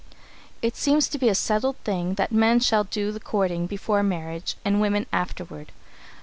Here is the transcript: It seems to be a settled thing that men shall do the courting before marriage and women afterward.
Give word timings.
It 0.63 0.75
seems 0.75 1.07
to 1.09 1.19
be 1.19 1.29
a 1.29 1.35
settled 1.35 1.75
thing 1.83 2.15
that 2.15 2.31
men 2.31 2.59
shall 2.59 2.85
do 2.85 3.11
the 3.11 3.19
courting 3.19 3.67
before 3.67 4.01
marriage 4.01 4.55
and 4.65 4.81
women 4.81 5.05
afterward. 5.13 5.71